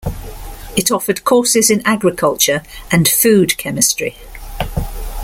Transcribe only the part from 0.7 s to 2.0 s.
It offered courses in